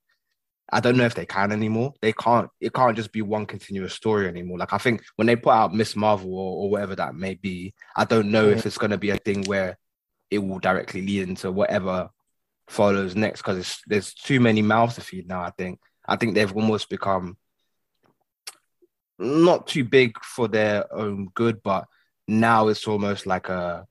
I 0.72 0.80
don't 0.80 0.98
know 0.98 1.06
if 1.06 1.16
they 1.16 1.26
can 1.26 1.52
anymore. 1.52 1.94
They 2.02 2.14
can't. 2.14 2.50
It 2.60 2.74
can't 2.74 2.96
just 2.96 3.12
be 3.12 3.22
one 3.22 3.46
continuous 3.46 3.94
story 3.94 4.28
anymore. 4.28 4.58
Like 4.58 4.74
I 4.74 4.78
think 4.78 5.04
when 5.18 5.28
they 5.28 5.36
put 5.36 5.52
out 5.52 5.74
Miss 5.74 5.96
Marvel 5.96 6.34
or, 6.34 6.64
or 6.64 6.70
whatever 6.70 6.96
that 6.96 7.16
may 7.16 7.36
be, 7.36 7.74
I 7.96 8.06
don't 8.06 8.32
know 8.32 8.48
if 8.50 8.66
it's 8.66 8.78
going 8.78 8.92
to 8.92 8.98
be 8.98 9.12
a 9.12 9.18
thing 9.18 9.44
where 9.46 9.78
it 10.30 10.40
will 10.40 10.60
directly 10.60 11.02
lead 11.02 11.28
into 11.30 11.52
whatever 11.52 12.10
follows 12.68 13.16
next 13.16 13.42
because 13.42 13.80
there's 13.88 14.14
too 14.14 14.40
many 14.40 14.62
mouths 14.62 14.96
to 14.96 15.02
feed 15.02 15.28
now. 15.28 15.42
I 15.42 15.52
think. 15.52 15.80
I 16.08 16.16
think 16.16 16.36
they've 16.36 16.56
almost 16.56 16.90
become 16.90 17.38
not 19.20 19.68
too 19.68 19.84
big 19.84 20.18
for 20.24 20.48
their 20.48 20.92
own 20.94 21.30
good, 21.34 21.62
but 21.64 21.86
now 22.28 22.68
it's 22.68 22.88
almost 22.88 23.26
like 23.26 23.50
a. 23.50 23.86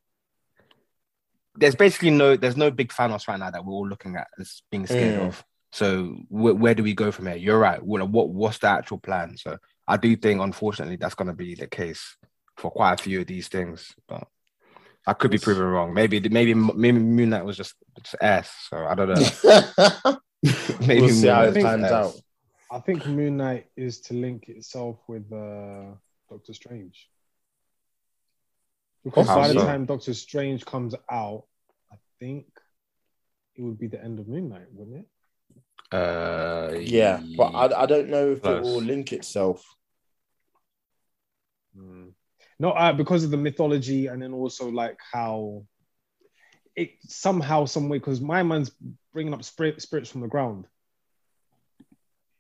There's 1.54 1.74
basically 1.74 2.10
no. 2.10 2.36
There's 2.36 2.56
no 2.56 2.70
big 2.70 2.88
Thanos 2.90 3.26
right 3.28 3.38
now 3.38 3.50
that 3.50 3.64
we're 3.64 3.72
all 3.72 3.88
looking 3.88 4.16
at 4.16 4.28
as 4.38 4.62
being 4.70 4.86
scared 4.86 5.16
Mm. 5.16 5.26
of. 5.28 5.44
So 5.72 6.04
wh- 6.28 6.58
where 6.60 6.74
do 6.74 6.82
we 6.82 6.94
go 6.94 7.10
from 7.10 7.26
here? 7.26 7.36
You're 7.36 7.58
right. 7.58 7.82
What, 7.82 8.08
what 8.08 8.28
what's 8.28 8.58
the 8.58 8.68
actual 8.68 8.98
plan? 8.98 9.36
So 9.36 9.58
I 9.88 9.96
do 9.96 10.14
think, 10.16 10.40
unfortunately, 10.40 10.96
that's 10.96 11.14
going 11.14 11.28
to 11.28 11.34
be 11.34 11.54
the 11.54 11.66
case 11.66 12.16
for 12.56 12.70
quite 12.70 13.00
a 13.00 13.02
few 13.02 13.20
of 13.20 13.26
these 13.26 13.48
things. 13.48 13.94
But 14.08 14.26
I 15.06 15.12
could 15.12 15.30
be 15.30 15.38
proven 15.38 15.64
wrong. 15.64 15.94
Maybe 15.94 16.20
maybe 16.20 16.52
maybe 16.54 16.98
Moon 16.98 17.30
Knight 17.30 17.44
was 17.44 17.56
just 17.56 17.74
just 18.02 18.16
ass. 18.20 18.50
So 18.68 18.76
I 18.84 18.94
don't 18.94 19.08
know. 19.08 20.16
maybe 20.86 21.00
we'll 21.02 21.10
see 21.10 21.26
Moon 21.26 21.34
how 21.34 21.42
it 21.44 21.54
was 21.54 21.64
pans 21.64 21.84
out. 21.84 22.14
I 22.70 22.80
think 22.80 23.06
Moon 23.06 23.36
Knight 23.36 23.66
is 23.76 24.00
to 24.02 24.14
link 24.14 24.48
itself 24.48 24.98
with 25.06 25.32
uh, 25.32 25.94
Doctor 26.28 26.52
Strange. 26.52 27.08
Because 29.04 29.28
How 29.28 29.36
by 29.36 29.48
the 29.48 29.54
time 29.54 29.84
Doctor 29.84 30.12
Strange 30.14 30.64
comes 30.64 30.96
out, 31.08 31.44
I 31.92 31.96
think 32.18 32.46
it 33.54 33.62
would 33.62 33.78
be 33.78 33.86
the 33.86 34.02
end 34.02 34.18
of 34.18 34.26
Moon 34.26 34.48
Knight, 34.48 34.66
wouldn't 34.72 35.04
it? 35.04 35.96
Uh, 35.96 36.76
Yeah, 36.80 37.22
but 37.36 37.54
I, 37.54 37.82
I 37.82 37.86
don't 37.86 38.08
know 38.08 38.32
if 38.32 38.44
it 38.44 38.62
will 38.62 38.82
link 38.82 39.12
itself. 39.12 39.64
Mm. 41.78 42.15
No, 42.58 42.70
uh, 42.70 42.92
because 42.92 43.24
of 43.24 43.30
the 43.30 43.36
mythology, 43.36 44.06
and 44.06 44.22
then 44.22 44.32
also 44.32 44.70
like 44.70 44.98
how 45.12 45.64
it 46.74 46.90
somehow, 47.02 47.64
some 47.64 47.88
way, 47.88 47.98
because 47.98 48.20
my 48.20 48.42
man's 48.42 48.70
bringing 49.12 49.34
up 49.34 49.44
spirit, 49.44 49.80
spirits 49.82 50.10
from 50.10 50.22
the 50.22 50.28
ground. 50.28 50.66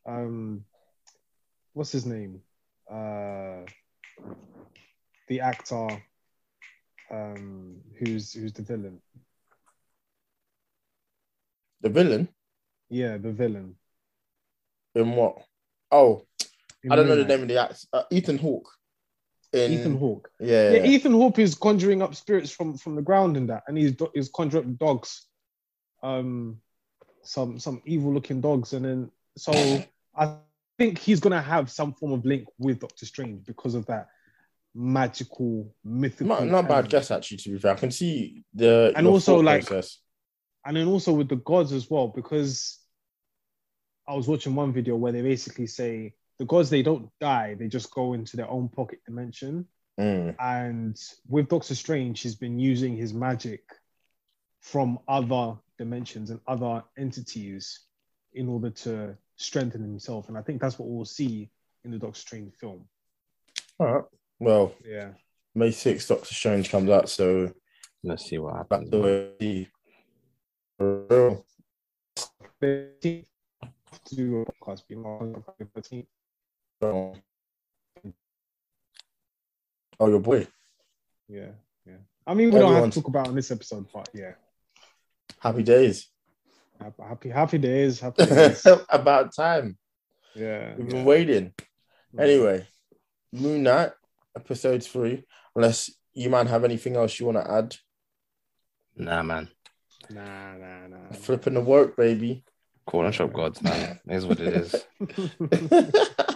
Um, 0.06 0.64
what's 1.72 1.92
his 1.92 2.06
name? 2.06 2.42
Uh, 2.90 3.66
the 5.28 5.40
actor, 5.40 6.02
um, 7.10 7.76
who's 7.98 8.32
who's 8.32 8.52
the 8.52 8.62
villain? 8.62 9.00
The 11.82 11.90
villain 11.90 12.28
Yeah, 12.88 13.18
the 13.18 13.32
villain. 13.32 13.76
in 14.94 15.12
what? 15.12 15.42
Oh, 15.90 16.26
In 16.82 16.92
I 16.92 16.96
don't 16.96 17.06
know 17.06 17.16
the 17.16 17.24
name 17.24 17.42
of 17.42 17.48
the 17.48 17.60
actor. 17.60 17.76
Uh, 17.92 18.02
Ethan 18.10 18.38
Hawke. 18.38 18.70
In, 19.64 19.72
Ethan 19.72 19.96
Hawke. 19.98 20.30
Yeah, 20.40 20.72
Yeah, 20.72 20.84
Ethan 20.84 21.12
Hawke 21.12 21.38
is 21.38 21.54
conjuring 21.54 22.02
up 22.02 22.14
spirits 22.14 22.50
from 22.50 22.76
from 22.76 22.94
the 22.96 23.02
ground 23.02 23.36
in 23.36 23.46
that, 23.48 23.62
and 23.66 23.76
he's 23.78 23.94
he's 24.14 24.28
conjuring 24.28 24.64
up 24.70 24.78
dogs, 24.78 25.26
um, 26.02 26.60
some 27.22 27.58
some 27.58 27.82
evil 27.86 28.12
looking 28.12 28.40
dogs, 28.40 28.72
and 28.72 28.84
then 28.84 29.10
so 29.36 29.52
I 30.14 30.36
think 30.78 30.98
he's 30.98 31.20
gonna 31.20 31.40
have 31.42 31.70
some 31.70 31.94
form 31.94 32.12
of 32.12 32.24
link 32.24 32.46
with 32.58 32.80
Doctor 32.80 33.06
Strange 33.06 33.44
because 33.46 33.74
of 33.74 33.86
that 33.86 34.08
magical 34.74 35.74
mythical. 35.84 36.26
not, 36.26 36.46
not 36.46 36.68
bad 36.68 36.88
guess 36.88 37.10
actually. 37.10 37.38
To 37.38 37.50
be 37.50 37.58
fair, 37.58 37.72
I 37.72 37.76
can 37.76 37.90
see 37.90 38.44
the 38.54 38.92
And 38.96 39.06
also, 39.06 39.40
like- 39.40 39.66
process. 39.66 39.98
and 40.66 40.76
then 40.76 40.86
also 40.86 41.12
with 41.14 41.28
the 41.28 41.36
gods 41.36 41.72
as 41.72 41.88
well, 41.90 42.08
because 42.08 42.78
I 44.08 44.14
was 44.14 44.28
watching 44.28 44.54
one 44.54 44.72
video 44.72 44.96
where 44.96 45.12
they 45.12 45.22
basically 45.22 45.66
say 45.66 46.14
the 46.38 46.44
gods 46.44 46.70
they 46.70 46.82
don't 46.82 47.08
die, 47.20 47.54
they 47.54 47.68
just 47.68 47.90
go 47.92 48.12
into 48.12 48.36
their 48.36 48.48
own 48.50 48.68
pocket 48.68 49.00
dimension. 49.06 49.66
Mm. 49.98 50.36
And 50.38 50.96
with 51.28 51.48
Doctor 51.48 51.74
Strange, 51.74 52.20
he's 52.20 52.34
been 52.34 52.58
using 52.58 52.96
his 52.96 53.14
magic 53.14 53.62
from 54.60 54.98
other 55.08 55.56
dimensions 55.78 56.30
and 56.30 56.40
other 56.46 56.82
entities 56.98 57.80
in 58.34 58.48
order 58.48 58.70
to 58.70 59.16
strengthen 59.36 59.80
himself. 59.82 60.28
And 60.28 60.36
I 60.36 60.42
think 60.42 60.60
that's 60.60 60.78
what 60.78 60.88
we'll 60.88 61.04
see 61.06 61.50
in 61.84 61.90
the 61.90 61.98
Doctor 61.98 62.20
Strange 62.20 62.54
film. 62.54 62.86
All 63.78 63.94
right. 63.94 64.04
Well, 64.38 64.74
Yeah. 64.84 65.12
May 65.54 65.70
6th, 65.70 66.08
Doctor 66.08 66.34
Strange 66.34 66.70
comes 66.70 66.90
out, 66.90 67.08
so 67.08 67.50
Let's 68.02 68.26
see 68.28 68.36
what 68.38 68.56
happens. 68.56 68.90
to 68.90 69.00
where 69.00 69.30
he- 69.38 69.68
For 70.76 71.06
real. 71.08 71.46
13th 72.60 73.26
to 74.06 74.42
a 74.42 74.52
podcast, 74.64 74.86
being 74.86 75.04
on 75.04 75.32
the 75.58 75.64
13th. 75.64 76.06
Oh, 76.82 77.14
Oh, 79.98 80.08
your 80.08 80.20
boy. 80.20 80.46
Yeah, 81.28 81.50
yeah. 81.86 81.94
I 82.26 82.34
mean, 82.34 82.50
we 82.50 82.58
don't 82.58 82.74
have 82.74 82.90
to 82.90 82.90
talk 82.90 83.08
about 83.08 83.26
it 83.26 83.30
on 83.30 83.36
this 83.36 83.50
episode, 83.50 83.86
but 83.92 84.08
yeah. 84.12 84.32
Happy 85.38 85.62
days. 85.62 86.08
Happy, 86.80 87.02
happy, 87.02 87.28
happy 87.30 87.58
days. 87.58 88.00
Happy 88.00 88.26
days. 88.26 88.66
About 88.90 89.34
time. 89.34 89.78
yeah. 90.34 90.74
We've 90.76 90.86
yeah. 90.86 90.92
been 90.92 91.04
waiting. 91.04 91.44
Mm-hmm. 91.46 92.20
Anyway, 92.20 92.66
Moon 93.32 93.62
Knight, 93.62 93.92
episode 94.36 94.82
three. 94.84 95.24
Unless 95.54 95.90
you 96.12 96.28
man 96.28 96.46
have 96.46 96.64
anything 96.64 96.96
else 96.96 97.18
you 97.18 97.26
want 97.26 97.38
to 97.38 97.50
add. 97.50 97.76
Nah, 98.96 99.22
man. 99.22 99.48
Nah, 100.10 100.56
nah, 100.56 100.86
nah. 100.88 101.12
Flipping 101.12 101.54
the 101.54 101.60
work, 101.60 101.96
baby. 101.96 102.44
Corner 102.86 103.12
shop 103.12 103.32
gods, 103.32 103.62
man. 103.62 103.98
is 104.08 104.26
what 104.26 104.40
it 104.40 104.54
is. 104.54 104.74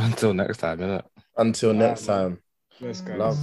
Until 0.00 0.32
next 0.32 0.58
time, 0.58 0.78
innit? 0.78 1.02
Until 1.36 1.74
next 1.74 2.08
man. 2.08 2.16
time. 2.16 2.38
Let's 2.80 3.02
go. 3.02 3.16
Love. 3.16 3.38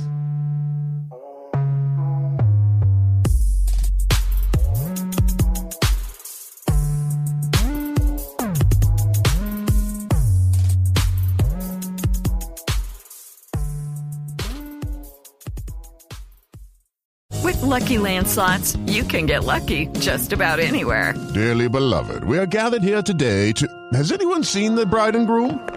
With 17.44 17.62
Lucky 17.62 18.00
Land 18.00 18.28
slots, 18.28 18.76
you 18.88 19.04
can 19.04 19.28
get 19.28 19.44
lucky 19.44 19.86
just 20.00 20.34
about 20.34 20.60
anywhere. 20.60 21.14
Dearly 21.36 21.70
beloved, 21.70 22.24
we 22.24 22.40
are 22.40 22.48
gathered 22.48 22.82
here 22.82 23.04
today 23.04 23.52
to. 23.54 23.68
Has 23.94 24.12
anyone 24.12 24.44
seen 24.44 24.74
the 24.74 24.86
bride 24.86 25.16
and 25.16 25.28
groom? 25.28 25.77